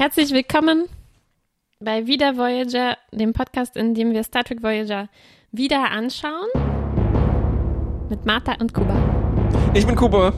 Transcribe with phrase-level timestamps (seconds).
[0.00, 0.86] Herzlich willkommen
[1.78, 5.10] bei Wieder Voyager, dem Podcast, in dem wir Star Trek Voyager
[5.52, 6.48] wieder anschauen.
[8.08, 8.96] Mit Martha und Kuba.
[9.74, 10.32] Ich bin Kuba.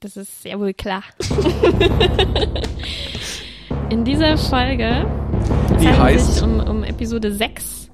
[0.00, 1.02] Das ist sehr wohl klar.
[3.88, 5.06] in dieser Folge
[5.80, 7.90] Die heißt sich um, um Episode 6,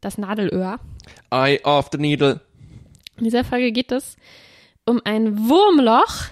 [0.00, 0.80] das Nadelöhr.
[1.30, 2.40] Eye of the Needle.
[3.18, 4.16] In dieser Folge geht es
[4.84, 6.24] um ein Wurmloch,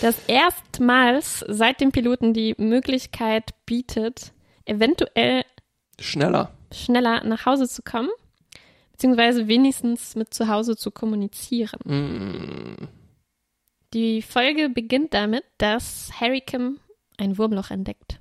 [0.00, 4.32] das erstmals seit dem Piloten die Möglichkeit bietet,
[4.64, 5.44] eventuell
[5.98, 6.50] Schneller.
[6.72, 8.10] schneller nach Hause zu kommen,
[8.92, 11.80] beziehungsweise wenigstens mit zu Hause zu kommunizieren.
[11.84, 12.88] Mm.
[13.92, 16.78] Die Folge beginnt damit, dass Harry Kim
[17.18, 18.20] ein Wurmloch entdeckt.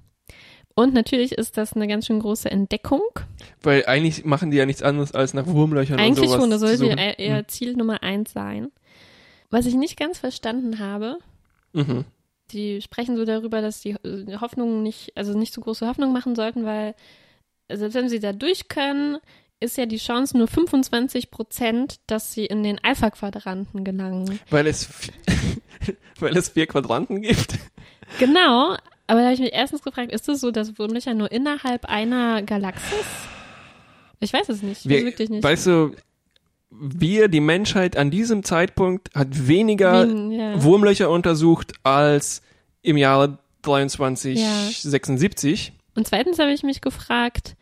[0.80, 3.02] Und natürlich ist das eine ganz schön große Entdeckung.
[3.62, 6.62] Weil eigentlich machen die ja nichts anderes als nach Wurmlöchern Eigentlich und sowas schon, das
[6.62, 8.72] sollte eher eher Ziel Nummer eins sein.
[9.50, 11.18] Was ich nicht ganz verstanden habe,
[11.74, 12.06] Mhm.
[12.52, 16.36] die sprechen so darüber, dass die äh, Hoffnungen nicht, also nicht so große Hoffnung machen
[16.36, 16.96] sollten, weil
[17.72, 19.20] selbst wenn sie da durch können,
[19.60, 24.40] ist ja die Chance nur 25 Prozent, dass sie in den Alpha-Quadranten gelangen.
[24.50, 24.90] Weil es
[26.20, 27.60] weil es vier Quadranten gibt.
[28.20, 28.76] Genau,
[29.08, 32.42] aber da habe ich mich erstens gefragt, ist es so, dass Wurmlöcher nur innerhalb einer
[32.42, 33.06] Galaxis?
[34.20, 35.44] Ich weiß es nicht, Wir, wirklich nicht.
[35.44, 35.96] Weißt du,
[36.72, 40.64] wir, die Menschheit an diesem Zeitpunkt hat weniger Wen- ja.
[40.64, 42.42] Wurmlöcher untersucht als
[42.82, 43.38] im Jahre Ja.
[43.64, 45.74] 2376.
[45.96, 47.56] Und zweitens habe ich mich gefragt,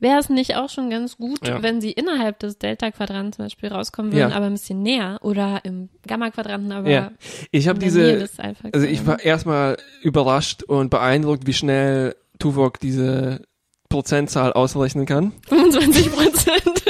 [0.00, 1.62] wäre es nicht auch schon ganz gut, Ja.
[1.62, 4.36] wenn sie innerhalb des Delta-Quadrants zum Beispiel rauskommen würden, Ja.
[4.36, 7.12] aber ein bisschen näher oder im Gamma-Quadranten, aber Ja.
[7.50, 8.28] Ich habe diese
[8.72, 13.42] Also ich war erstmal überrascht und beeindruckt, wie schnell Tuvok diese
[13.88, 15.32] Prozentzahl ausrechnen kann.
[15.48, 16.84] 25 Prozent.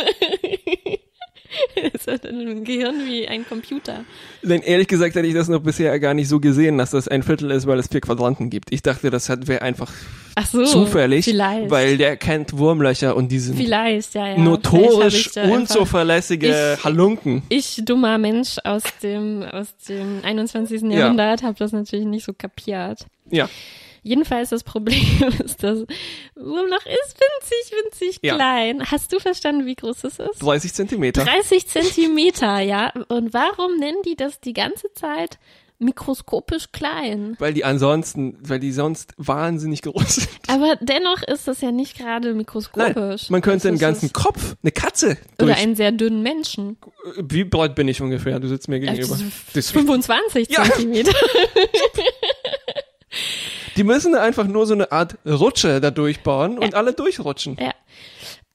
[1.93, 4.05] ist in einem Gehirn wie ein Computer.
[4.43, 7.23] Denn ehrlich gesagt hätte ich das noch bisher gar nicht so gesehen, dass das ein
[7.23, 8.73] Viertel ist, weil es vier Quadranten gibt.
[8.73, 9.91] Ich dachte, das wäre einfach
[10.35, 10.65] Ach so.
[10.65, 11.71] zufällig, Vielleicht.
[11.71, 14.39] weil der kennt Wurmlöcher und die sind Vielleicht, ja, ja.
[14.39, 17.43] Notorisch unzuverlässige Ich- Halunken.
[17.49, 20.83] Ich, dummer Mensch aus dem, aus dem 21.
[20.83, 20.91] Ja.
[20.99, 23.07] Jahrhundert, habe das natürlich nicht so kapiert.
[23.31, 23.49] Ja,
[24.09, 25.03] Jedenfalls das Problem
[25.45, 25.81] ist, dass
[26.35, 28.35] Wurmloch ist winzig, winzig Ja.
[28.37, 28.83] klein.
[28.91, 30.39] Hast du verstanden, wie groß es ist?
[30.43, 31.25] 30 Zentimeter.
[31.25, 32.93] 30 Zentimeter, ja.
[33.09, 35.39] Und warum nennen die das die ganze Zeit
[35.81, 37.37] mikroskopisch klein?
[37.39, 40.29] Weil die ansonsten, weil die sonst wahnsinnig groß sind.
[40.49, 43.31] Aber dennoch ist das ja nicht gerade Nein, mikroskopisch.
[43.31, 45.59] man könnte Das den ist ganzen Kopf, eine Katze, Oder durch.
[45.59, 46.79] einen sehr dünnen Menschen.
[47.23, 48.41] Wie breit bin ich ungefähr?
[48.41, 49.13] Du sitzt mir gegenüber.
[49.13, 49.25] Also
[49.55, 50.65] Das- 25 Ja.
[50.65, 51.13] Zentimeter.
[53.79, 57.57] Die müssen einfach nur so eine Art Rutsche da durchbauen und alle durchrutschen.
[57.61, 57.73] Ja.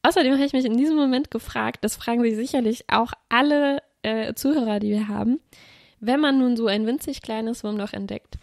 [0.02, 4.34] Außerdem habe ich mich in diesem Moment gefragt, das fragen sich sicherlich auch alle äh,
[4.34, 5.40] Zuhörer, die wir haben,
[6.02, 8.36] wenn man nun so ein winzig kleines Wurmloch entdeckt,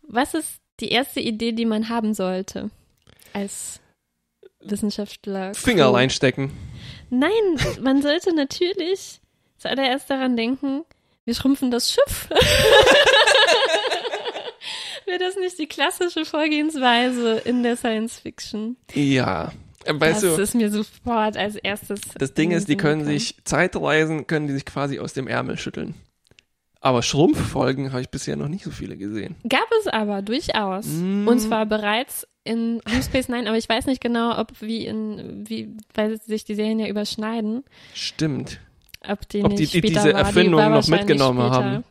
[0.00, 2.70] was ist die erste Idee, die man haben sollte
[3.34, 3.80] als
[4.60, 5.52] Wissenschaftler?
[5.52, 6.52] Finger reinstecken.
[7.10, 7.30] Nein,
[7.82, 9.20] man sollte natürlich
[9.58, 10.84] zuallererst daran denken,
[11.26, 12.30] wir schrumpfen das Schiff.
[15.08, 18.76] Wäre das nicht die klassische Vorgehensweise in der Science Fiction?
[18.94, 19.52] Ja.
[19.86, 22.00] Weißt das du, ist mir sofort als erstes.
[22.18, 23.18] das Ding ist, die können gekommen.
[23.18, 25.94] sich Zeitreisen, können die sich quasi aus dem Ärmel schütteln.
[26.80, 29.36] Aber Schrumpffolgen habe ich bisher noch nicht so viele gesehen.
[29.48, 30.86] Gab es aber durchaus.
[30.86, 31.26] Mm.
[31.26, 35.44] Und zwar bereits in Deep Space Nine, aber ich weiß nicht genau, ob wie in,
[35.48, 37.64] wie, weil sich die Serien ja überschneiden,
[37.94, 38.60] Stimmt.
[39.06, 40.12] ob die Ob die- die diese.
[40.12, 41.64] Erfindung die noch mitgenommen später.
[41.64, 41.84] haben.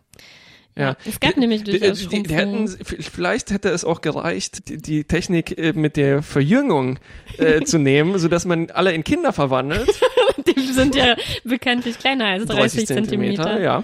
[0.77, 0.95] Ja.
[1.05, 2.67] Es gab nämlich Die, durchaus die, die Schrumpfungen.
[2.69, 6.99] hätten, vielleicht hätte es auch gereicht, die, die Technik äh, mit der Verjüngung
[7.37, 9.89] äh, zu nehmen, sodass man alle in Kinder verwandelt.
[10.55, 13.59] Die sind ja bekanntlich kleiner als 30, Zentimeter.
[13.59, 13.83] ja.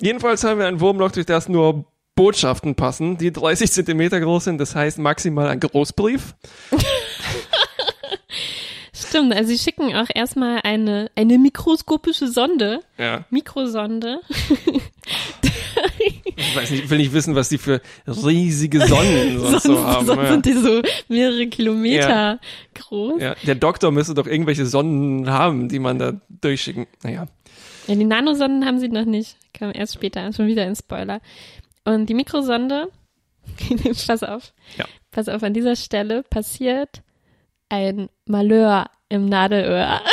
[0.00, 4.58] Jedenfalls haben wir ein Wurmloch, durch das nur Botschaften passen, die 30 Zentimeter groß sind.
[4.60, 6.34] Das heißt maximal ein Großbrief.
[8.92, 13.24] Stimmt, also sie schicken auch erstmal eine, eine mikroskopische Sonde, Ja.
[13.30, 14.20] Mikrosonde,
[16.48, 20.06] Ich weiß nicht, ich will nicht wissen, was die für riesige Sonnen sonst so haben.
[20.06, 20.28] sonst ja.
[20.32, 22.38] sind die so mehrere Kilometer
[22.74, 23.20] groß.
[23.20, 26.86] Ja, der Doktor müsste doch irgendwelche Sonnen haben, die man da durchschicken.
[27.02, 27.26] Naja.
[27.86, 29.36] Ja, die Nanosonden haben sie noch nicht.
[29.52, 31.20] Kam erst später, schon wieder ein Spoiler.
[31.84, 32.88] Und die Mikrosonde,
[34.06, 34.86] pass auf, Ja.
[35.10, 37.02] pass auf, an dieser Stelle passiert
[37.68, 40.00] ein Malheur im Nadelöhr.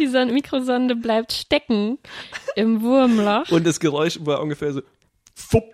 [0.00, 1.98] die Son Mikrosonde bleibt stecken
[2.56, 3.50] im Wurmloch.
[3.50, 4.82] Und das Geräusch war ungefähr so.
[5.34, 5.64] Fupp.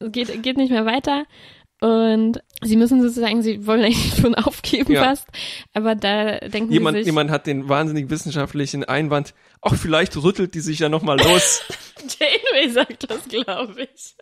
[0.00, 1.24] geht, geht nicht mehr weiter.
[1.80, 5.04] Und sie müssen sozusagen, sie wollen eigentlich schon aufgeben Ja.
[5.04, 5.26] fast,
[5.74, 9.32] aber da denken Jemand, sie sich, jemand hat den wahnsinnig wissenschaftlichen Einwand,
[9.62, 11.62] ach, vielleicht rüttelt die sich ja nochmal los.
[12.18, 14.14] Janeway sagt das, glaube ich.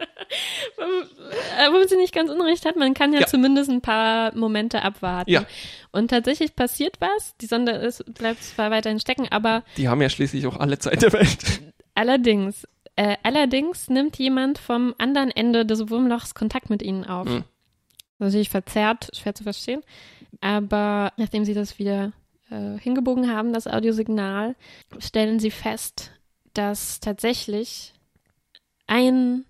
[1.58, 3.26] Äh, Wo sie nicht ganz unrecht hat, man kann ja, Ja.
[3.26, 5.31] zumindest ein paar Momente abwarten.
[5.31, 5.44] Ja.
[5.93, 7.37] Und tatsächlich passiert was.
[7.40, 11.02] Die Sonde ist, bleibt zwar weiterhin stecken, aber Die haben ja schließlich auch alle Zeit
[11.02, 11.38] der Welt.
[11.94, 12.66] allerdings,
[12.96, 17.26] äh, allerdings nimmt jemand vom anderen Ende des Wurmlochs Kontakt mit ihnen auf.
[17.28, 17.44] Hm.
[18.19, 19.82] Natürlich verzerrt, schwer zu verstehen.
[20.40, 22.12] Aber nachdem sie das wieder
[22.50, 24.54] äh, hingebogen haben, das Audiosignal,
[24.99, 26.12] stellen sie fest,
[26.58, 27.92] dass tatsächlich
[28.86, 29.44] ein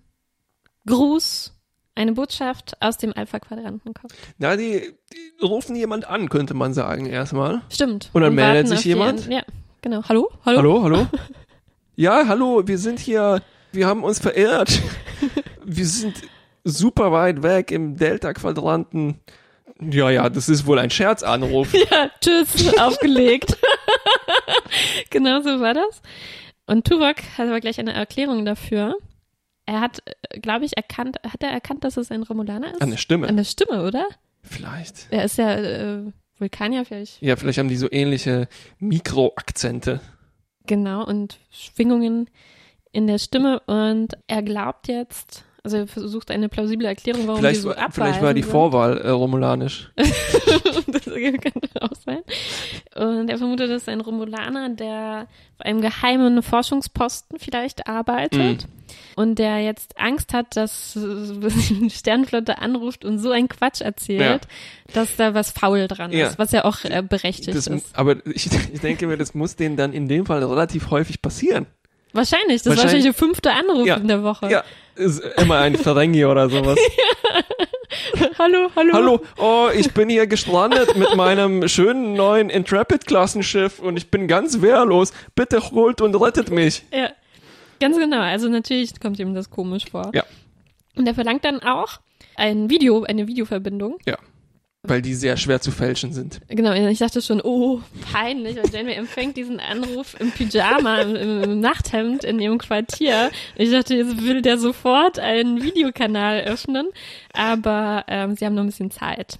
[0.85, 1.53] Gruß,
[1.95, 4.13] eine Botschaft aus dem Alpha-Quadranten kommt.
[4.37, 7.61] Na, die, die rufen jemand an, könnte man sagen, erstmal.
[7.69, 8.09] Stimmt.
[8.13, 9.25] Und dann meldet warten sich jemand?
[9.25, 9.41] An- Ja,
[9.81, 10.03] genau.
[10.07, 10.29] Hallo?
[10.45, 10.57] Hallo?
[10.57, 11.07] Hallo, hallo?
[11.95, 14.79] ja, hallo, wir sind hier, wir haben uns verirrt.
[15.65, 16.15] wir sind
[16.63, 19.19] super weit weg im Delta-Quadranten.
[19.79, 21.73] Ja, ja, das ist wohl ein Scherzanruf.
[21.91, 23.57] Ja, tschüss, aufgelegt.
[25.09, 26.01] genau so war das.
[26.67, 28.97] Und Tuvok hat aber gleich eine Erklärung dafür.
[29.65, 30.03] Er hat,
[30.41, 32.81] glaube ich, erkannt, hat er erkannt, dass es ein Romulaner ist?
[32.81, 33.27] An der Stimme.
[33.27, 34.05] An der Stimme, oder?
[34.43, 35.07] Vielleicht.
[35.09, 36.03] Er ist ja äh,
[36.37, 37.21] Vulkanier vielleicht.
[37.21, 38.47] Ja, vielleicht haben die so ähnliche
[38.79, 40.01] Mikroakzente.
[40.65, 42.29] Genau, und Schwingungen
[42.91, 43.61] in der Stimme.
[43.61, 47.91] Und er glaubt jetzt, also er versucht eine plausible Erklärung, warum Vielleicht, die so abweisen.
[47.93, 48.51] vielleicht war die sind.
[48.51, 49.91] Vorwahl äh, romulanisch.
[49.97, 52.19] das könnte auch sein.
[52.95, 55.27] Und er vermutet, dass ein Romulaner, der
[55.59, 58.67] auf einem geheimen Forschungsposten vielleicht arbeitet
[59.17, 64.47] und der jetzt Angst hat, dass die Sternflotte anruft und so ein Quatsch erzählt,
[64.93, 66.27] dass da was faul dran Ja.
[66.27, 67.93] ist, was ja auch äh, berechtigt Das, ist.
[67.97, 71.65] aber ich, ich denke mir, das muss denen dann in dem Fall relativ häufig passieren.
[72.13, 73.95] Wahrscheinlich, das ist Wahrscheinlich- wahrscheinlich der fünfte Anruf Ja.
[73.95, 74.49] in der Woche.
[74.49, 74.63] Ja,
[74.95, 76.77] ist immer ein Ferengi oder sowas.
[78.39, 78.93] Hallo, hallo.
[78.93, 84.61] Hallo, oh, ich bin hier gestrandet mit meinem schönen neuen Intrepid-Klassenschiff und ich bin ganz
[84.61, 85.11] wehrlos.
[85.35, 86.83] Bitte holt und rettet mich.
[86.93, 87.09] Ja,
[87.79, 88.19] ganz genau.
[88.19, 90.11] Also natürlich kommt ihm das komisch vor.
[90.13, 90.23] Ja.
[90.95, 91.99] Und er verlangt dann auch
[92.35, 93.97] ein Video, eine Videoverbindung.
[94.05, 94.17] Ja,
[94.87, 96.39] weil die sehr schwer zu fälschen sind.
[96.47, 97.81] Genau, ich dachte schon, oh,
[98.11, 103.29] peinlich, weil Janeway empfängt diesen Anruf im Pyjama, im, im Nachthemd in ihrem Quartier.
[103.55, 106.87] Ich dachte, jetzt will der sofort einen Videokanal öffnen,
[107.33, 109.39] aber ähm, sie haben noch ein bisschen Zeit.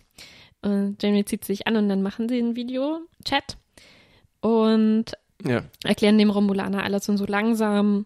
[0.61, 3.57] Und Janeway zieht sich an und dann machen sie einen Videochat
[4.41, 5.05] und
[5.45, 8.05] Ja, erklären dem Romulaner alles und so langsam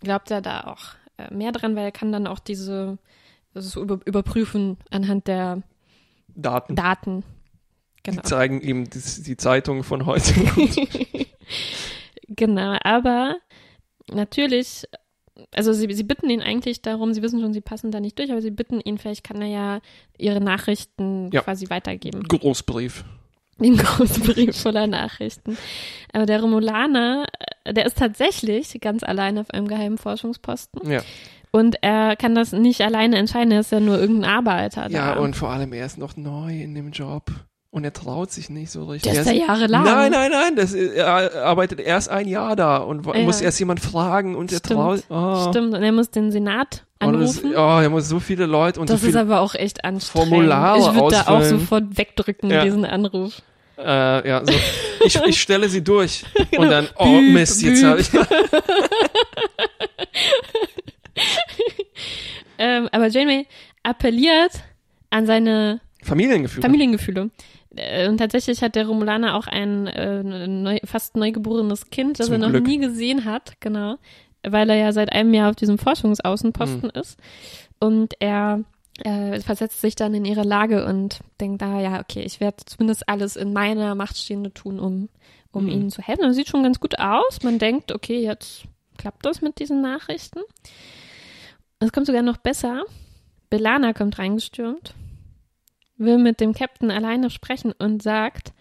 [0.00, 2.98] glaubt er da auch äh, mehr dran, weil er kann dann auch diese
[3.54, 5.62] das über, überprüfen anhand der
[6.34, 6.74] Daten.
[6.74, 7.24] Daten.
[8.02, 8.20] Genau.
[8.22, 10.34] Die zeigen ihm die, die Zeitung von heute.
[12.28, 13.36] genau, aber
[14.10, 14.84] natürlich,
[15.54, 18.30] also sie, sie bitten ihn eigentlich darum, sie wissen schon, sie passen da nicht durch,
[18.30, 19.80] aber sie bitten ihn, vielleicht kann er ja
[20.18, 21.40] ihre Nachrichten Ja.
[21.42, 22.22] quasi weitergeben.
[22.24, 23.04] Großbrief.
[23.58, 25.56] Den großen Brief voller Nachrichten.
[26.12, 27.26] Aber der Romulaner,
[27.64, 30.90] äh, der ist tatsächlich ganz allein auf einem geheimen Forschungsposten.
[30.90, 31.02] Ja.
[31.54, 34.90] Und er kann das nicht alleine entscheiden, er ist ja nur irgendein Arbeiter.
[34.90, 35.20] Ja, da.
[35.20, 37.30] und vor allem, er ist noch neu in dem Job.
[37.70, 39.12] Und er traut sich nicht so richtig.
[39.12, 39.84] der ist Er da jahrelang.
[39.84, 43.18] Nein, nein, nein, das, er arbeitet erst ein Jahr da und Ja.
[43.22, 44.80] muss erst jemand fragen und er Stimmt.
[44.80, 45.02] traut.
[45.10, 45.48] Oh.
[45.50, 47.56] Stimmt, und er muss den Senat Und das, anrufen.
[47.56, 50.30] oh, er muss so viele Leute und das so ist aber auch echt anstrengend.
[50.30, 52.64] Formulare ich würde da auch sofort wegdrücken, Ja.
[52.64, 53.42] diesen Anruf.
[53.78, 54.52] äh, ja, so,
[55.04, 56.62] ich, ich stelle sie durch Genau.
[56.64, 58.10] und dann, oh Büb, Mist, jetzt habe ich,
[62.58, 63.46] Ähm, aber Janeway
[63.82, 64.62] appelliert
[65.10, 66.62] an seine Familiengefühle.
[66.62, 67.30] Familiengefühle.
[67.76, 72.34] Äh, Und tatsächlich hat der Romulaner auch ein äh, neu, fast neugeborenes Kind, das Zum
[72.34, 72.66] er noch Glück.
[72.66, 73.96] nie gesehen hat, genau,
[74.46, 77.00] weil er ja seit einem Jahr auf diesem Forschungsaußenposten Mhm.
[77.00, 77.18] ist.
[77.80, 78.60] Und er
[79.04, 83.08] äh, versetzt sich dann in ihre Lage und denkt da, ja, okay, ich werde zumindest
[83.08, 85.08] alles in meiner Macht Stehende tun, um,
[85.50, 85.70] um Mhm.
[85.70, 86.22] ihnen zu helfen.
[86.22, 87.42] Und das sieht schon ganz gut aus.
[87.42, 88.64] Man denkt, okay, jetzt
[88.96, 90.40] klappt das mit diesen Nachrichten.
[91.84, 92.84] Es kommt sogar noch besser.
[93.50, 94.94] Belana kommt reingestürmt,
[95.96, 98.52] will mit dem Captain alleine sprechen und sagt,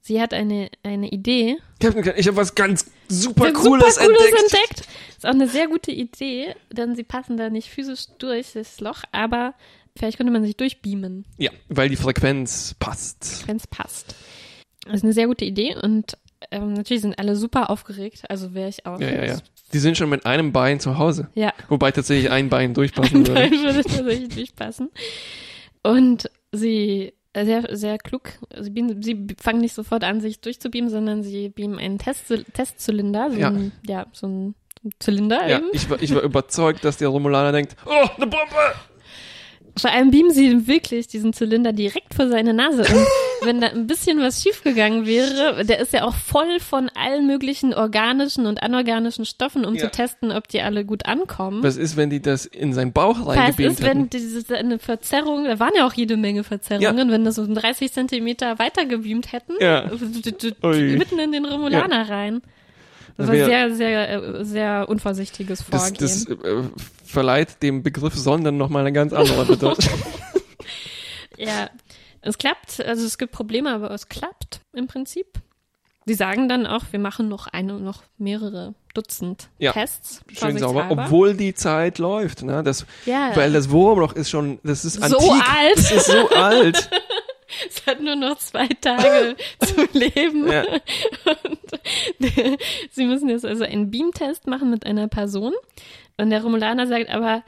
[0.00, 1.56] sie hat eine, eine Idee.
[1.80, 4.42] Captain, ich habe was ganz super Cooles, super Cooles entdeckt.
[4.42, 4.88] entdeckt.
[5.16, 9.02] Ist auch eine sehr gute Idee, denn sie passen da nicht physisch durch das Loch,
[9.12, 9.54] aber
[9.96, 13.46] vielleicht könnte man sich durchbeamen, Ja, weil die Frequenz passt.
[13.48, 14.14] wenn es passt.
[14.84, 16.16] Das ist eine sehr gute Idee und
[16.50, 19.00] ähm, natürlich sind alle super aufgeregt, also wäre ich auch.
[19.00, 19.36] Ja, ja, ja.
[19.72, 21.28] Die sind schon mit einem Bein zu Hause.
[21.34, 23.34] Ja, Wobei tatsächlich ein Bein durchpassen würde.
[23.34, 24.90] Nein, würde tatsächlich durchpassen.
[25.82, 30.90] Und sie, äh, sehr, sehr klug, sie, beamen, sie fangen nicht sofort an, sich durchzubeamen,
[30.90, 33.48] sondern sie beamen einen Test, Testzylinder, so Ja.
[33.48, 34.54] ein, ja, so ein
[35.00, 35.68] Zylinder Ja, eben.
[35.72, 38.74] ich war, ich war überzeugt, dass der Romulaner denkt, oh, eine Bombe!
[39.78, 42.82] Vor allem beamen sie wirklich diesen Zylinder direkt vor seine Nase.
[42.82, 43.06] Und
[43.46, 47.72] wenn da ein bisschen was schiefgegangen wäre, der ist ja auch voll von allen möglichen
[47.74, 49.84] organischen und anorganischen Stoffen, um Ja.
[49.84, 51.62] zu testen, ob die alle gut ankommen.
[51.62, 54.10] Was ist, wenn die das in seinen Bauch Was reingebeamt ist, wenn hätten?
[54.10, 58.58] diese eine Verzerrung, da waren ja auch jede Menge Verzerrungen, wenn das so 30 Zentimeter
[58.58, 59.84] weiter gebeamt hätten, Ja.
[60.62, 62.42] Mitten in den Romulaner rein.
[63.18, 65.98] Das Da war wär- sehr, sehr, äh, sehr unvorsichtiges Das, Vorgehen.
[66.00, 66.62] das äh,
[67.04, 69.92] verleiht dem Begriff Sondern nochmal eine ganz andere Bedeutung.
[71.36, 71.70] Ja,
[72.20, 75.26] es klappt, also es gibt Probleme, aber es klappt im Prinzip.
[76.06, 80.22] Die sagen dann auch, wir machen noch eine, noch mehrere Dutzend Ja, Tests.
[80.32, 82.42] Schön sauber, obwohl die Zeit läuft.
[82.42, 82.62] Ne?
[82.64, 85.48] Das, ja, Weil das Wurmloch ist schon, das ist So antik.
[85.54, 85.76] alt.
[85.76, 86.90] Das ist so alt.
[87.68, 90.48] es hat nur noch zwei Tage zu leben.
[90.50, 90.64] Ja.
[90.66, 91.58] Und
[92.90, 95.52] sie müssen jetzt also einen Beam-Test machen mit einer Person.
[96.16, 97.42] Und der Romulaner sagt aber,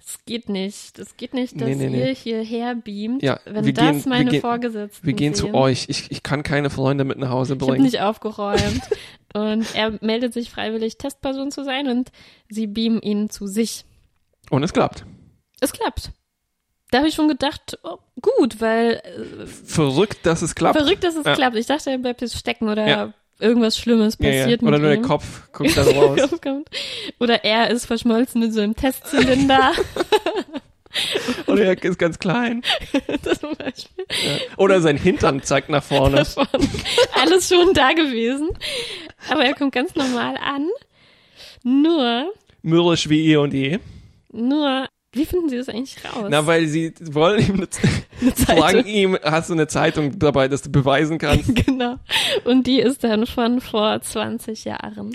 [0.00, 0.98] es geht nicht.
[0.98, 2.06] Es geht nicht, dass Nee, nee, nee.
[2.08, 5.50] ihr hierher beamt, Ja, wenn wir das gehen- wir meine gehen- Vorgesetzten Wir gehen sehen.
[5.50, 5.86] zu euch.
[5.88, 7.84] Ich, ich kann keine Freunde mit nach Hause Ich habe bringen.
[7.84, 8.80] nicht aufgeräumt.
[9.34, 12.10] und er meldet sich freiwillig, Testperson zu sein und
[12.48, 13.84] sie beamen ihn zu sich.
[14.50, 15.04] Und es klappt.
[15.60, 16.12] Es klappt.
[16.90, 20.78] Da habe ich schon gedacht, oh, gut, weil äh, Verrückt, dass es klappt.
[20.78, 21.34] verrückt, dass es Ja.
[21.34, 21.56] klappt.
[21.56, 23.12] Ich dachte, er bleibt jetzt stecken oder Ja.
[23.38, 24.68] irgendwas Schlimmes passiert ja.
[24.68, 25.00] Oder mit nur ihm.
[25.02, 26.20] der Kopf guckt dann raus.
[27.20, 29.72] Oder er ist verschmolzen mit so einem Testzylinder.
[31.46, 32.62] Oder er ist ganz klein.
[33.22, 34.04] das zum Beispiel.
[34.56, 36.24] Oder sein Hintern zeigt nach vorne.
[37.20, 38.48] Alles schon da gewesen.
[39.30, 40.66] Aber er kommt ganz normal an.
[41.62, 43.78] Nur, Mürrisch wie eh und je.
[44.32, 46.26] nur, wie finden Sie das eigentlich raus?
[46.30, 47.68] Na, weil sie wollen ihm eine,
[48.20, 48.84] Eine Zeitung.
[48.86, 51.54] ihm, hast du eine Zeitung dabei, dass du beweisen kannst?
[51.66, 51.96] Genau.
[52.44, 55.12] Und die ist dann von vor 20 Jahren.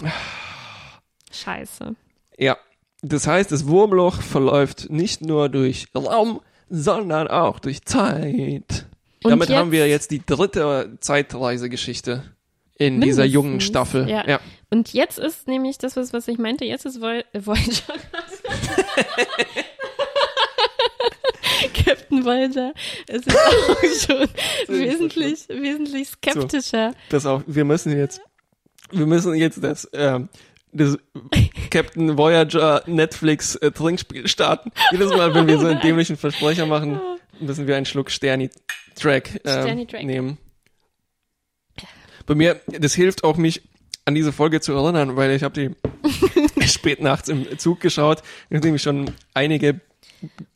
[1.31, 1.95] Scheiße.
[2.37, 2.57] Ja.
[3.01, 8.85] Das heißt, das Wurmloch verläuft nicht nur durch Raum, sondern auch durch Zeit.
[9.23, 12.23] Und Damit jetzt- haben wir jetzt die dritte Zeitreisegeschichte
[12.77, 14.09] in dieser Mindestens, jungen Staffel.
[14.09, 14.27] ja.
[14.27, 14.39] ja.
[14.69, 17.93] Und jetzt ist nämlich das, was, was ich meinte, jetzt ist Voy Voyager.
[21.73, 22.73] Captain Voyager
[23.07, 24.27] ist jetzt auch schon
[24.67, 26.93] wesentlich, wesentlich skeptischer.
[27.09, 28.21] Das auch, wir müssen jetzt,
[28.91, 30.29] wir müssen jetzt das, ähm,
[30.71, 30.97] das
[31.69, 34.71] Captain Voyager Netflix äh, Trinkspiel starten.
[34.91, 36.99] Jedes Mal, wenn wir so einen dämlichen Versprecher machen,
[37.39, 38.49] müssen wir einen Schluck Sterni
[38.95, 40.03] Track ähm, Sterni Track.
[40.03, 40.37] nehmen.
[42.25, 43.63] Bei mir, das hilft auch mich
[44.05, 48.75] an diese Folge zu erinnern, weil ich habe die spät nachts im Zug geschaut, nachdem
[48.75, 49.79] ich schon einige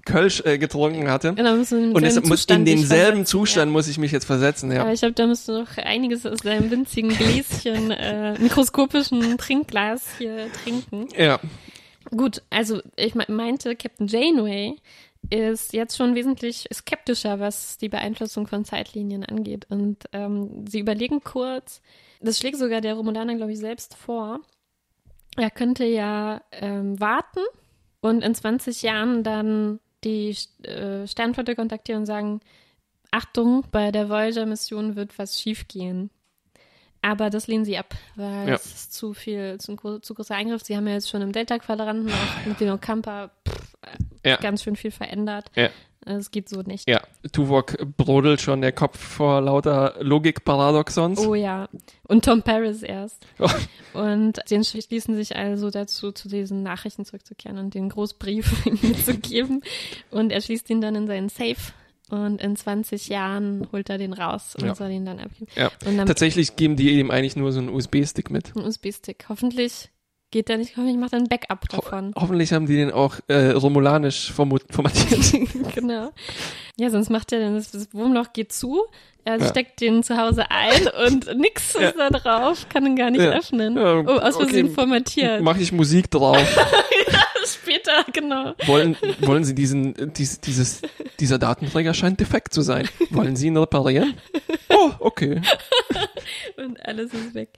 [0.05, 1.33] Kölsch äh, getrunken hatte.
[1.33, 4.69] Genau, du in Und es denselben muss in denselben Zustand muss ich mich jetzt versetzen,
[4.71, 4.77] Ja.
[4.77, 4.81] ja.
[4.83, 10.03] Aber ich glaube, da musst du noch einiges aus deinem winzigen Gläschen, äh, mikroskopischen Trinkglas
[10.17, 11.07] hier trinken.
[11.17, 11.39] Ja,
[12.11, 14.75] Gut, also ich me- meinte, Captain Janeway
[15.29, 19.65] ist jetzt schon wesentlich skeptischer, was die Beeinflussung von Zeitlinien angeht.
[19.69, 21.81] Und ähm, sie überlegen kurz,
[22.22, 24.39] das schlägt sogar der Romulaner, glaube ich, selbst vor.
[25.36, 27.41] Er könnte ja ähm, warten
[28.01, 32.39] und in 20 Jahren dann die äh, Sternflotte kontaktieren und sagen,
[33.12, 36.10] Achtung, bei der Voyager-Mission wird was schiefgehen.
[37.01, 38.55] Aber das lehnen sie ab, weil Ja.
[38.55, 40.63] es ist zu viel, zu, ein zu großer Eingriff.
[40.63, 43.75] Sie haben ja jetzt schon im Delta-Quadranten auch mit den Okampa pff,
[44.27, 44.38] Ja.
[44.38, 45.46] ganz schön viel verändert.
[45.55, 45.69] Ja.
[46.05, 46.88] Es geht so nicht.
[46.89, 47.01] Ja,
[47.34, 51.19] Tuvok brodelt schon der Kopf vor lauter Logikparadoxons.
[51.19, 51.67] Oh ja.
[52.03, 53.25] Und Tom Paris erst.
[53.39, 54.00] Oh.
[54.00, 59.63] Und den schließen sich also dazu, zu diesen Nachrichten zurückzukehren und den Großbrief mitzugeben.
[60.12, 61.55] Und er schließt ihn dann in seinen Safe.
[62.10, 64.75] Und in 20 Jahren holt er den raus und Ja.
[64.75, 65.48] soll ihn dann abgeben.
[65.55, 65.72] Ja.
[65.86, 68.55] Und dann Tatsächlich geben die ihm eigentlich nur so einen USB-Stick mit.
[68.55, 69.25] einen USB-Stick.
[69.29, 69.89] Hoffentlich
[70.31, 72.13] geht der nicht, hoffentlich macht er ein Backup Ho davon.
[72.15, 75.48] hoffentlich haben die den auch äh, romulanisch formatiert.
[75.75, 76.12] genau.
[76.77, 78.81] Ja, sonst macht er dann, das, das Wurmloch geht zu,
[79.24, 79.48] er Ja.
[79.50, 81.89] steckt den zu Hause ein und nix Ja.
[81.89, 83.31] ist da drauf, kann ihn gar nicht Ja.
[83.31, 83.75] öffnen.
[83.77, 84.75] Ja, oh, aus Versehen okay.
[84.75, 85.41] formatiert.
[85.41, 86.38] Mache ich Musik drauf.
[87.46, 88.53] Später, genau.
[88.65, 90.81] Wollen, wollen Sie diesen, dies, dieses,
[91.19, 92.89] dieser Datenträger scheint defekt zu sein.
[93.10, 94.15] Wollen Sie ihn reparieren?
[94.69, 95.41] Oh, okay.
[96.57, 97.57] Und alles ist weg.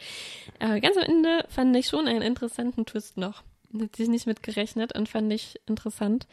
[0.59, 3.43] Aber ganz am Ende fand ich schon einen interessanten Twist noch.
[3.77, 6.27] Hätte ich nicht mit gerechnet und fand ich interessant.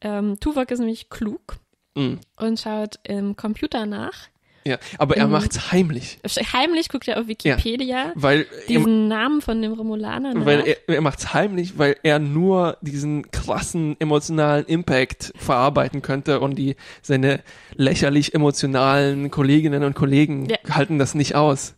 [0.00, 1.58] Ähm, Tuvok ist nämlich klug
[1.98, 4.28] Mm, und schaut im Computer nach.
[4.68, 5.32] Ja, aber er Mhm.
[5.32, 6.18] macht's heimlich,
[6.52, 10.46] Heimlich guckt er auf Wikipedia weil er, diesen Namen von dem Romulaner nach.
[10.46, 16.56] weil er, er macht's heimlich, weil er nur diesen krassen emotionalen Impact verarbeiten könnte und
[16.56, 17.40] die seine
[17.74, 20.56] lächerlich emotionalen Kolleginnen und Kollegen Ja.
[20.74, 21.74] halten das nicht aus.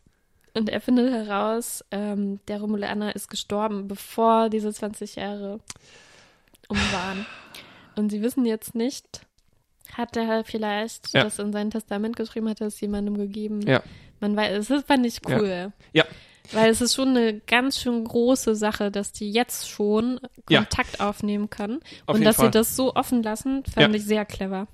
[0.52, 5.60] Und er findet heraus, ähm, der Romulaner ist gestorben, bevor diese 20 Jahre
[6.68, 7.24] um waren.
[7.96, 9.20] Und sie wissen jetzt nicht,
[9.96, 11.24] Hat er vielleicht Ja.
[11.24, 13.60] das in sein Testament geschrieben, hat er es jemandem gegeben?
[13.62, 13.82] Ja.
[14.20, 15.38] Man weiß, das fand ich Ja.
[15.38, 15.72] cool.
[15.92, 16.04] Ja.
[16.52, 20.60] Weil es ist schon eine ganz schön große Sache, dass die jetzt schon Ja.
[20.60, 21.80] Kontakt aufnehmen können.
[22.06, 22.46] Auf und dass Fall.
[22.46, 23.94] sie das so offen lassen, fand Ja.
[23.98, 24.66] ich sehr clever.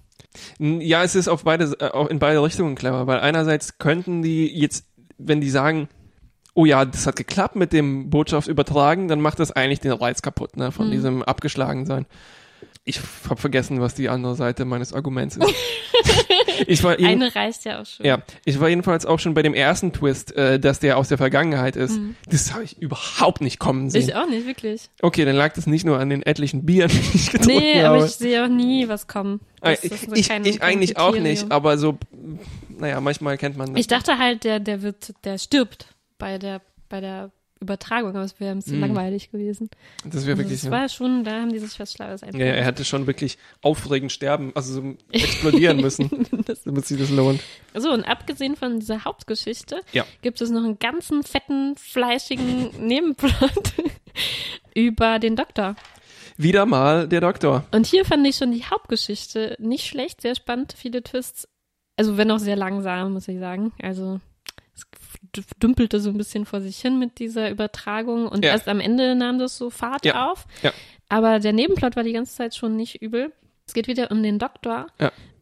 [0.59, 4.47] Ja, es ist auf beide, äh, auch in beide Richtungen clever, weil einerseits könnten die
[4.59, 4.87] jetzt,
[5.19, 5.89] wenn die sagen,
[6.55, 10.23] oh ja, das hat geklappt mit dem Botschaft übertragen, dann macht das eigentlich den Reiz
[10.23, 10.93] kaputt, ne, von Mhm.
[10.93, 12.07] diesem Abgeschlagensein.
[12.89, 15.53] Ich habe vergessen, was die andere Seite meines Arguments ist.
[16.69, 18.07] ich war jeden- Eine reicht ja auch schon.
[18.07, 21.19] ja, ich war jedenfalls auch schon bei dem ersten Twist, äh, dass der aus der
[21.19, 21.99] Vergangenheit ist.
[21.99, 22.15] Mhm.
[22.29, 24.03] Das habe ich überhaupt nicht kommen sehen.
[24.09, 24.89] Ich auch nicht, wirklich.
[25.03, 27.97] Okay, dann lag das nicht nur an den etlichen Bieren, die ich getrunken Nee, habe.
[27.97, 29.41] aber ich sehe auch nie was kommen.
[29.61, 31.99] Das ich, ist so ich, ich eigentlich auch nicht, aber so,
[32.69, 33.81] naja, manchmal kennt man das.
[33.81, 35.89] Ich dachte halt, der, der wird, der stirbt
[36.19, 38.83] bei der, bei der Übertragung, aber es wäre ein bisschen Mm.
[38.83, 39.71] langweilig gewesen.
[40.05, 40.61] das wäre Also wirklich.
[40.61, 44.13] das war schon, da haben die sich was Schlaues ja, er hätte schon wirklich aufregend
[44.13, 46.11] sterben, also so explodieren müssen,
[46.65, 47.41] damit sich das lohnt.
[47.75, 50.05] So, und abgesehen von dieser Hauptgeschichte Ja.
[50.23, 53.73] gibt es noch einen ganzen fetten, fleischigen Nebenplot
[54.75, 55.77] über den Doktor.
[56.37, 57.65] Wieder mal der Doktor.
[57.71, 61.49] Und hier fand ich schon die Hauptgeschichte nicht schlecht, sehr spannend, viele Twists.
[61.97, 63.73] Also wenn auch sehr langsam, muss ich sagen.
[63.83, 64.21] Also
[64.77, 68.53] es dümpelte so ein bisschen vor sich hin mit dieser Übertragung und Ja.
[68.53, 70.31] erst am Ende nahm das so Fahrt Ja.
[70.31, 70.47] auf.
[70.63, 70.73] Ja.
[71.09, 73.33] Aber der Nebenplot war die ganze Zeit schon nicht übel.
[73.67, 74.87] Es geht wieder um den Doktor.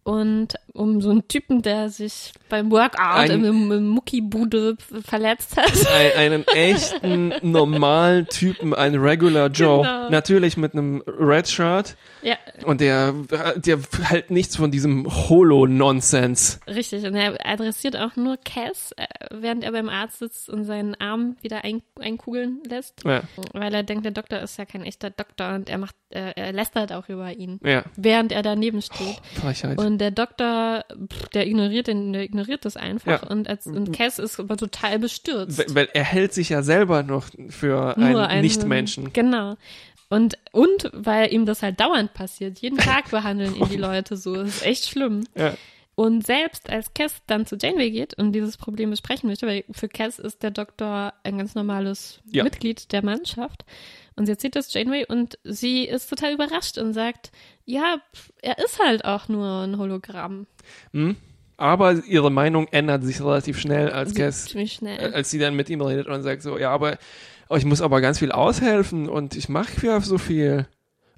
[0.03, 5.73] Und um so einen Typen, der sich beim Workout Ein- im, im, Muckibude verletzt hat.
[5.93, 9.83] Ein, einen echten, normalen Typen, ein Regular Joe.
[9.83, 10.11] Genau.
[10.11, 11.97] Natürlich mit einem Red Shirt.
[12.23, 13.15] Ja, Und der,
[13.57, 16.59] der hält nichts von diesem Holo-Nonsense.
[16.67, 17.05] richtig.
[17.05, 21.37] Und er adressiert auch nur Cass, äh, während er beim Arzt sitzt und seinen Arm
[21.43, 23.05] wieder ein, einkugeln lässt.
[23.05, 26.33] Ja, Weil er denkt, der Doktor ist ja kein echter Doktor und er macht, äh,
[26.35, 29.21] er lästert auch über ihn, ja, während er daneben steht.
[29.41, 29.79] Frechheit.
[29.79, 30.64] Und der Doktor,
[31.11, 33.29] pff, der ignoriert den, der ignoriert das einfach Ja.
[33.29, 35.75] und, als, und Cass ist aber total bestürzt.
[35.75, 39.13] Weil- er hält sich ja selber noch für einen einen- Nichtmenschen.
[39.13, 39.57] Genau.
[40.11, 42.59] Und, und weil ihm das halt dauernd passiert.
[42.61, 44.35] Jeden Tag behandeln ihn die Leute so.
[44.37, 45.25] Das ist echt schlimm.
[45.37, 45.55] Ja.
[45.97, 49.89] Und selbst als Cass dann zu Janeway geht und dieses Problem besprechen möchte, weil für
[49.89, 52.43] Cass ist der Doktor ein ganz normales Ja.
[52.43, 53.65] Mitglied der Mannschaft.
[54.17, 57.31] Und sie erzählt das Janeway und sie ist total überrascht und sagt,
[57.65, 57.99] ja,
[58.43, 60.47] er ist halt auch nur ein Hologramm.
[60.93, 61.17] Hm?
[61.57, 65.15] Aber ihre Meinung ändert sich relativ schnell, als Sie- Cass, Ziemlich äh, schnell.
[65.15, 66.99] als sie dann mit ihm redet und sagt so, ja, aber
[67.49, 70.67] oh, ich muss aber ganz viel aushelfen und ich mache ja so viel.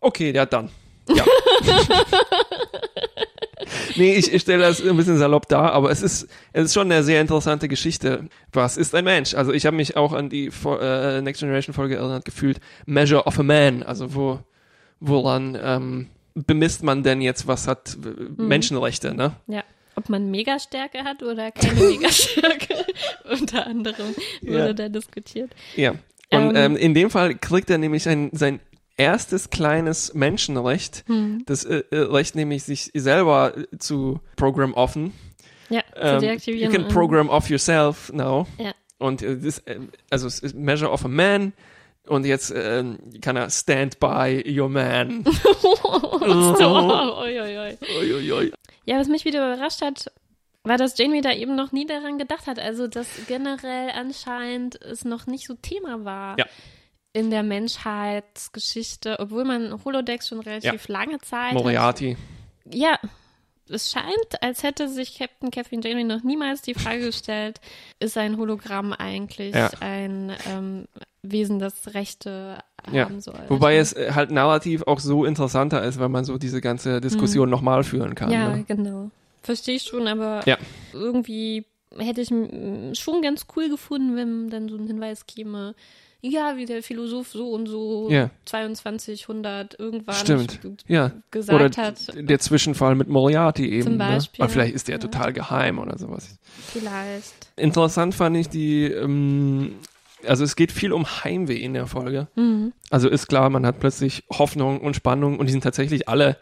[0.00, 0.68] Okay, ja, dann.
[1.08, 1.24] Ja.
[3.96, 6.90] nee, ich, ich stelle das ein bisschen salopp dar, aber es ist, es ist schon
[6.90, 8.28] eine sehr interessante Geschichte.
[8.52, 9.34] Was ist ein Mensch?
[9.34, 12.60] Also ich habe mich auch an die äh, Next Generation Folge erinnert gefühlt.
[12.86, 14.40] Measure of a Man, also wo,
[15.00, 16.06] woran ähm,
[16.36, 19.32] bemisst man denn jetzt, was hat äh, Menschenrechte, ne?
[19.46, 19.64] Ja.
[19.98, 22.84] Ob man Megastärke hat oder keine Megastärke,
[23.30, 24.72] unter anderem wurde Ja.
[24.74, 25.50] da diskutiert.
[25.74, 25.92] Ja.
[26.30, 26.56] Und Ähm.
[26.56, 28.60] ähm, in dem Fall kriegt er nämlich ein, sein
[28.98, 31.42] erstes kleines Menschenrecht, Hm.
[31.46, 35.12] das äh, äh, Recht nämlich, sich selber zu program offen.
[35.70, 36.72] Ja, zu Ähm, you deaktivieren.
[36.72, 38.46] can und- program off yourself now.
[38.58, 38.72] Ja.
[38.98, 39.78] Und äh, das, äh,
[40.10, 41.52] also es ist Measure of a Man.
[42.06, 45.24] Und jetzt ähm, kann er stand by your man.
[48.84, 50.10] Ja, was mich wieder überrascht hat,
[50.62, 52.58] war, dass Janeway da eben noch nie daran gedacht hat.
[52.58, 56.38] Also, dass generell anscheinend es noch nicht so Thema war.
[56.38, 56.46] Ja.
[57.12, 61.54] In der Menschheitsgeschichte, obwohl man Holodecks schon relativ lange Zeit hat.
[61.54, 62.16] Moriarty.
[62.70, 62.98] Ja,
[63.68, 67.60] es scheint, als hätte sich Captain Catherine Janeway noch niemals die Frage gestellt,
[68.00, 69.70] ist ein Hologramm eigentlich Ja.
[69.80, 70.86] ein ähm,
[71.32, 72.58] Wesen, das Rechte
[72.92, 73.04] Ja.
[73.06, 73.38] haben soll?
[73.48, 77.50] Wobei es äh, halt narrativ auch so interessanter ist, wenn man so diese ganze Diskussion
[77.50, 78.30] nochmal führen kann.
[78.30, 78.64] Ja, Ne?
[78.66, 79.10] genau.
[79.42, 80.56] Verstehe ich schon, aber Ja.
[80.92, 81.64] irgendwie
[81.98, 85.74] hätte ich schon ganz cool gefunden, wenn dann so ein Hinweis käme,
[86.20, 88.30] ja, wie der Philosoph so und so Ja.
[88.46, 90.58] 2200 irgendwann Stimmt.
[90.88, 91.12] Ja.
[91.30, 93.82] gesagt oder hat, der Zwischenfall mit Moriarty eben.
[93.82, 93.98] Zum ne?
[93.98, 94.42] Beispiel.
[94.42, 95.00] Aber vielleicht ist der Ja.
[95.00, 96.38] total geheim oder sowas.
[96.66, 97.34] vielleicht.
[97.56, 99.76] Interessant fand ich die, ähm,
[100.28, 102.28] also es geht viel um Heimweh in der Folge.
[102.36, 102.72] Mhm.
[102.90, 106.36] Also ist klar, man hat plötzlich Hoffnung und Spannung und die sind tatsächlich alle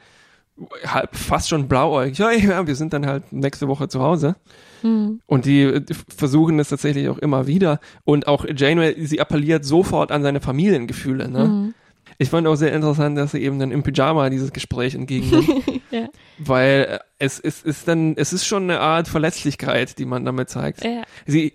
[0.86, 2.18] halb fast schon blauäugig.
[2.18, 4.36] Ja, ja, wir sind dann halt nächste Woche zu Hause.
[4.82, 5.20] Mhm.
[5.26, 5.82] Und die
[6.14, 7.80] versuchen das tatsächlich auch immer wieder.
[8.04, 11.28] Und auch Janeway, sie appelliert sofort an seine Familiengefühle.
[11.28, 11.44] Ne?
[11.44, 11.74] Mhm.
[12.18, 15.48] Ich fand auch sehr interessant, dass sie eben dann im Pyjama dieses Gespräch entgegennimmt.
[15.90, 16.08] Ja.
[16.38, 20.82] Weil es, es ist dann, es ist schon eine Art Verletzlichkeit, die man damit zeigt.
[20.82, 21.04] Ja.
[21.24, 21.52] Sie,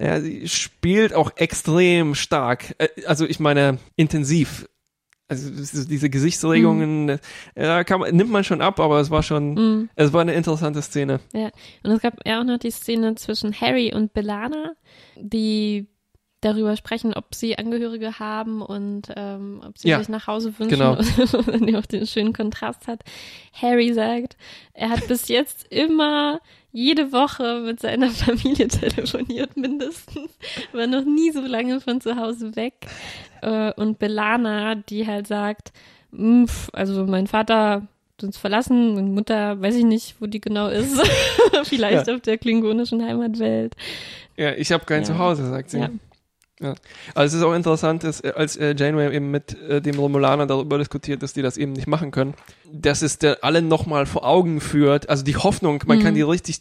[0.00, 2.74] ja, sie spielt auch extrem stark.
[2.78, 4.66] Äh, Also ich meine intensiv.
[5.28, 5.48] Also
[5.84, 7.20] diese Gesichtsregungen,
[7.54, 9.88] ja, kann nimmt man schon ab, aber es war schon, Mhm.
[9.94, 11.20] es war eine interessante Szene.
[11.32, 11.50] Ja,
[11.84, 14.72] und es gab ja auch noch die Szene zwischen Harry und Belana,
[15.16, 15.86] die
[16.40, 20.78] darüber sprechen, ob sie Angehörige haben und ähm, ob sie Ja, sich nach Hause wünschen
[20.80, 20.96] genau.
[20.96, 23.02] und die auch den schönen Kontrast hat.
[23.52, 24.36] Harry sagt,
[24.72, 26.40] er hat bis jetzt immer
[26.72, 30.30] jede Woche mit seiner Familie telefoniert, mindestens,
[30.72, 32.74] war noch nie so lange von zu Hause weg.
[33.42, 35.72] Äh, und Belana, die halt sagt,
[36.12, 37.82] "Mm, pf, also mein Vater
[38.16, 41.00] hat uns verlassen und Mutter, weiß ich nicht, wo die genau ist.
[41.64, 43.74] Vielleicht auf der klingonischen Heimatwelt.
[44.36, 45.06] Ja, ich habe kein Ja.
[45.06, 45.78] Zuhause, sagt sie.
[45.80, 45.90] Ja.
[47.14, 50.46] Also es ist auch interessant, dass, äh, als äh, Janeway eben mit äh, dem Romulaner
[50.46, 52.34] darüber diskutiert, dass die das eben nicht machen können,
[52.70, 56.02] dass es der allen nochmal vor Augen führt, also die Hoffnung, man Mhm.
[56.02, 56.60] kann die richtig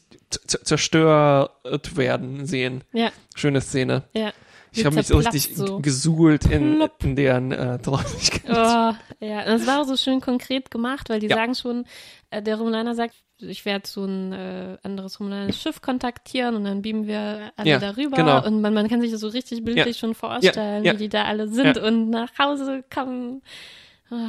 [0.64, 1.52] zerstört
[1.98, 2.84] werden sehen.
[2.94, 4.04] Ja, Schöne Szene.
[4.14, 4.32] ja.
[4.72, 5.80] Ich habe mich so richtig so.
[5.80, 8.44] gesuhlt in, in deren äh, Traurigkeit.
[8.48, 8.94] Oh,
[9.26, 11.38] ja, und es war auch so schön konkret gemacht, weil die Ja.
[11.38, 11.86] sagen schon,
[12.30, 16.82] äh, der Romulaner sagt, ich werde so ein äh, anderes romulanisches Schiff kontaktieren und dann
[16.82, 18.46] beamen wir alle Ja, darüber genau.
[18.46, 20.94] und man, man kann sich das so richtig bildlich schon vorstellen, ja.
[20.94, 21.84] wie die da alle sind Ja.
[21.84, 23.42] und nach Hause kommen.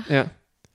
[0.08, 0.26] Ja.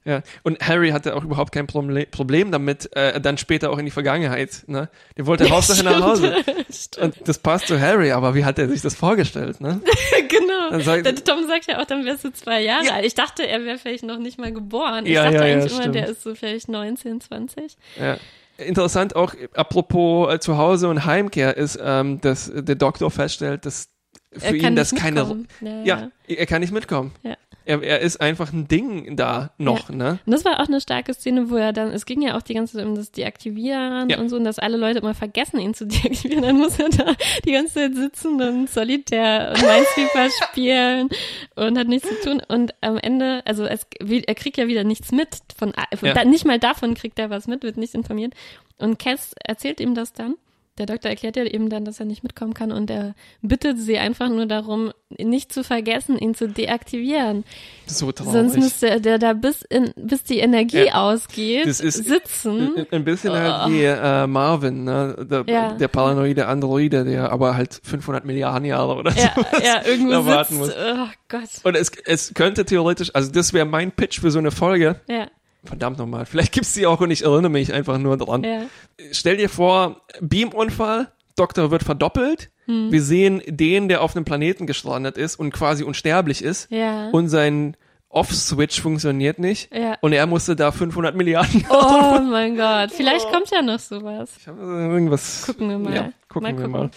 [0.08, 3.86] Ja, und Harry hatte auch überhaupt kein Proble Problem damit, äh, dann später auch in
[3.86, 4.64] die Vergangenheit.
[4.68, 4.88] Ne?
[5.18, 6.36] Der wollte Hauptsache nach Hause.
[7.02, 9.60] Und das passt zu Harry, aber wie hat er sich das vorgestellt?
[9.62, 9.82] Ne?
[10.30, 10.80] genau.
[10.80, 12.94] Sagt- Der Tom sagt ja auch, dann wärst du zwei Jahre Ja.
[12.94, 13.06] alt.
[13.06, 15.06] Ich dachte, er wäre vielleicht noch nicht mal geboren.
[15.08, 15.96] Ich Ja, dachte ja, ja, eigentlich immer, stimmt.
[15.96, 17.76] der ist so vielleicht 19, 20.
[18.00, 18.18] Ja.
[18.58, 23.90] Interessant auch, apropos äh, Zuhause und Heimkehr, ist, ähm, dass der Doktor feststellt, dass
[24.38, 25.46] für ihn das keine.
[25.62, 27.14] Ja, Ja, er kann nicht mitkommen.
[27.24, 27.36] Ja.
[27.66, 30.20] Er, er ist einfach ein Ding da noch, ne?
[30.26, 32.54] Und das war auch eine starke Szene, wo er dann, es ging ja auch die
[32.54, 34.20] ganze Zeit um das Deaktivieren Ja.
[34.20, 36.44] und so, und dass alle Leute immer vergessen, ihn zu deaktivieren.
[36.44, 41.10] Dann muss er da die ganze Zeit sitzen und Solitär und Minesweeper spielen
[41.56, 42.42] und hat nichts zu tun.
[42.48, 46.14] Und am Ende, also es, er kriegt ja wieder nichts mit von, von Ja.
[46.14, 48.34] da, nicht mal davon kriegt er was mit, wird nicht informiert.
[48.78, 50.36] Und Cass erzählt ihm das dann.
[50.78, 53.98] Der Doktor erklärt ja eben dann, dass er nicht mitkommen kann und er bittet sie
[53.98, 57.46] einfach nur darum, nicht zu vergessen, ihn zu deaktivieren.
[57.86, 58.34] So traurig.
[58.34, 60.96] Sonst müsste der da bis in, bis die Energie Ja.
[61.10, 62.74] ausgeht, Das ist- sitzen.
[62.76, 65.16] Ein- Ein bisschen halt wie äh, Marvin, ne?
[65.30, 65.72] Der, Ja.
[65.74, 69.34] der paranoide Androide, der aber halt 500 Milliarden Jahre oder so Ja,
[69.64, 70.52] ja, irgendwo sitzt.
[70.52, 70.70] muss.
[70.72, 71.50] Oh Gott.
[71.64, 75.00] Und es, es könnte theoretisch, also das wäre mein Pitch für so eine Folge.
[75.08, 75.28] Ja,
[75.66, 78.44] Verdammt nochmal, vielleicht gibt's die auch und ich erinnere mich einfach nur dran.
[78.44, 78.62] ja.
[79.12, 82.50] Stell dir vor, Beamunfall, Doktor wird verdoppelt.
[82.66, 82.92] Hm.
[82.92, 86.72] Wir sehen den, der auf einem Planeten gestrandet ist und quasi unsterblich ist.
[86.72, 87.10] Ja.
[87.10, 87.76] Und sein
[88.10, 89.74] Off-Switch funktioniert nicht.
[89.76, 89.98] ja.
[90.02, 91.66] Und er musste da 500 Milliarden.
[91.70, 92.92] Oh mein Gott.
[92.92, 94.32] Vielleicht kommt ja noch sowas.
[94.40, 95.46] Ich habe irgendwas.
[95.48, 95.94] Gucken wir mal.
[95.94, 96.72] Ja, gucken Mal wir gucken.
[96.84, 96.92] mal.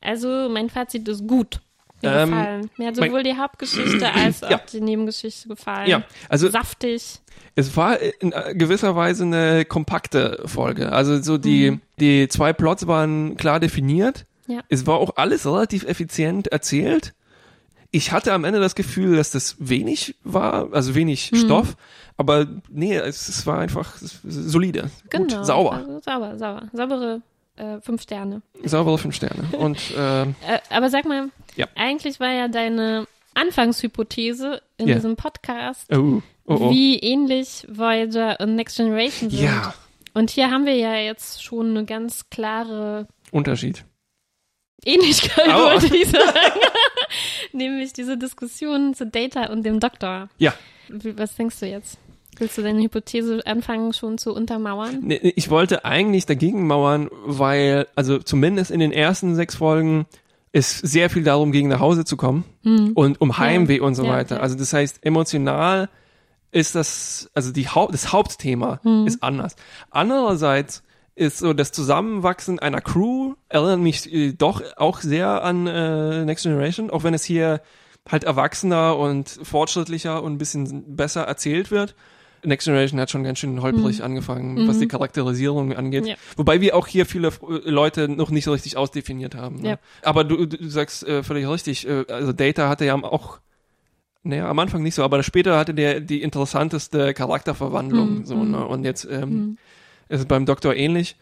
[0.00, 1.60] Also, mein Fazit ist gut.
[2.02, 2.70] Mir Ähm, gefallen.
[2.76, 4.60] Mir hat sowohl die Hauptgeschichte als auch Ja.
[4.72, 5.88] die Nebengeschichte gefallen.
[5.88, 7.20] Ja, also Saftig.
[7.54, 10.92] es war in äh, gewisser Weise eine kompakte Folge.
[10.92, 11.80] Also so die, Mhm.
[12.00, 14.26] die zwei Plots waren klar definiert.
[14.46, 14.60] Ja.
[14.68, 17.14] Es war auch alles relativ effizient erzählt.
[17.90, 21.36] Ich hatte am Ende das Gefühl, dass das wenig war, also wenig Mhm.
[21.36, 21.76] Stoff,
[22.16, 25.22] aber nee, es, es war einfach solide, Genau.
[25.36, 26.68] gut, sauber, Also, sauber, sauber.
[26.72, 27.22] Saubere
[27.56, 28.42] äh, fünf Sterne.
[28.64, 29.44] saubere fünf Sterne.
[29.58, 30.26] Und äh, Äh,
[30.70, 31.66] aber sag mal, Ja.
[31.76, 34.94] eigentlich war ja deine Anfangshypothese in Ja.
[34.96, 36.70] diesem Podcast, oh, oh, oh.
[36.70, 39.40] wie ähnlich Voyager und Next Generation sind.
[39.42, 39.74] ja,
[40.14, 43.84] Und hier haben wir ja jetzt schon eine ganz klare Unterschied.
[44.84, 46.60] Ähnlichkeit, wollte ich sagen.
[47.52, 50.28] Nämlich diese Diskussion zu Data und dem Doktor.
[50.38, 50.52] Ja.
[50.88, 51.98] Was denkst du jetzt?
[52.38, 54.98] Willst du deine Hypothese anfangen schon zu untermauern?
[55.02, 60.06] Nee, Ich wollte eigentlich dagegen mauern, weil, also zumindest in den ersten sechs Folgen
[60.52, 62.44] ist sehr viel darum, gegen nach Hause zu kommen
[62.94, 64.08] und um Heimweh und so Hm.
[64.10, 64.36] Ja, weiter.
[64.36, 64.40] ja.
[64.42, 65.88] Also das heißt, emotional
[66.52, 69.06] ist das, also die Haupt, das Hauptthema Hm.
[69.06, 69.56] ist anders.
[69.90, 70.82] Andererseits
[71.16, 76.42] ist so das Zusammenwachsen einer Crew erinnert mich äh, doch auch sehr an äh, Next
[76.44, 77.60] Generation, auch wenn es hier
[78.08, 81.94] halt erwachsener und fortschrittlicher und ein bisschen besser erzählt wird.
[82.44, 86.02] Next Generation hat schon ganz schön holprig angefangen, was die Charakterisierung angeht.
[86.02, 86.08] Mhm.
[86.10, 86.16] Ja.
[86.36, 89.60] Wobei wir auch hier viele äh, Leute noch nicht so richtig ausdefiniert haben.
[89.60, 89.68] Ne?
[89.70, 89.78] Ja.
[90.02, 93.38] Aber du, du sagst äh, völlig richtig, äh, also Data hatte ja auch,
[94.22, 98.18] naja, am Anfang nicht so, aber später hatte der die interessanteste Charakterverwandlung.
[98.18, 98.24] Mhm.
[98.24, 98.66] So, ne?
[98.66, 99.58] Und jetzt ähm,
[100.08, 101.16] ist es beim Doktor ähnlich.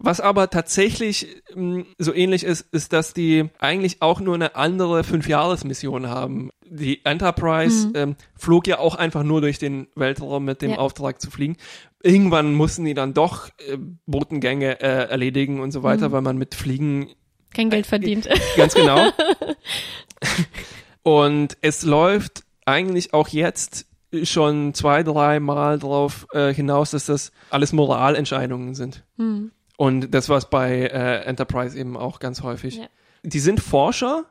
[0.00, 5.02] Was aber tatsächlich ähm, so ähnlich ist, ist, dass die eigentlich auch nur eine andere
[5.02, 6.50] Fünfjahresmission haben.
[6.64, 10.78] Die Enterprise ähm, flog ja auch einfach nur durch den Weltraum mit dem Ja.
[10.78, 11.56] Auftrag zu fliegen.
[12.02, 16.54] Irgendwann mussten die dann doch äh, Botengänge äh, erledigen und so weiter, weil man mit
[16.54, 17.10] Fliegen
[17.52, 18.28] Kein Geld verdient.
[18.56, 19.10] Ganz genau.
[21.02, 23.86] Und es läuft eigentlich auch jetzt
[24.24, 29.04] schon zwei, drei Mal darauf äh, hinaus, dass das alles Moralentscheidungen sind.
[29.16, 29.50] Hm.
[29.78, 32.78] Und das war es bei äh, Enterprise eben auch ganz häufig.
[32.78, 32.88] Ja.
[33.22, 34.24] Die sind Forscher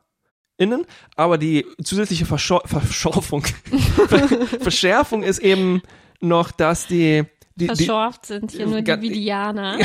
[0.58, 3.46] innen, aber die zusätzliche Verschor Verschorfung,
[4.60, 5.82] Verschärfung ist eben
[6.20, 7.24] noch, dass die,
[7.56, 9.80] die, die Verschorft sind hier nur die Vidianer.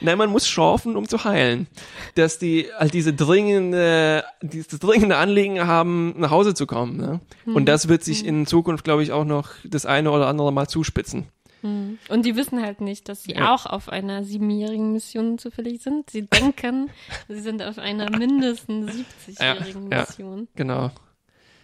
[0.00, 1.66] Nein, man muss schorfen, um zu heilen.
[2.14, 6.98] Dass die halt diese dringende, dieses dringende Anliegen haben, nach Hause zu kommen.
[6.98, 7.20] Ne?
[7.46, 10.68] Und das wird sich in Zukunft, glaube ich, auch noch das eine oder andere Mal
[10.68, 11.26] zuspitzen.
[11.62, 11.98] Hm.
[12.08, 13.54] Und die wissen halt nicht, dass sie Ja.
[13.54, 16.08] auch auf einer siebenjährigen Mission zufällig sind.
[16.10, 16.90] Sie denken,
[17.28, 18.92] sie sind auf einer mindestens
[19.28, 20.04] 70-jährigen Ja, ja.
[20.06, 20.48] Mission.
[20.56, 20.90] Genau.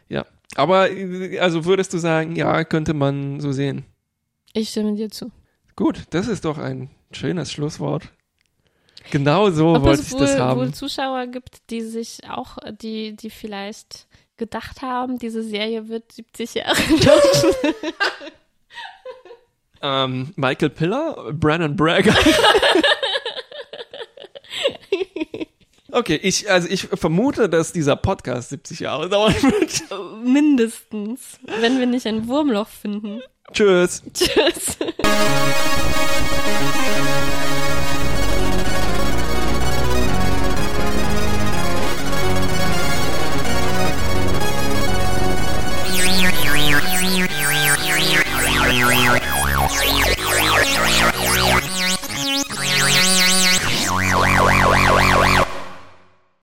[0.08, 0.26] Ja.
[0.54, 3.84] Aber äh, also würdest du sagen, ja, könnte man so sehen.
[4.52, 5.30] Ich stimme dir zu.
[5.76, 8.10] Gut, das ist doch ein schönes Schlusswort.
[9.10, 10.58] Genau so Ob wollte es ich wohl, das haben.
[10.60, 14.06] wohl Zuschauer gibt, die sich auch, die, die vielleicht
[14.36, 16.76] gedacht haben, diese Serie wird 70 Jahre.
[19.82, 22.14] Ähm, Michael Piller, Brandon Bragger.
[25.92, 29.82] Okay, ich, also ich vermute, dass dieser Podcast 70 Jahre dauern wird.
[30.22, 31.38] Mindestens.
[31.60, 33.22] Wenn wir nicht ein Wurmloch finden.
[33.50, 34.02] Tschüss.
[34.12, 34.76] Tschüss.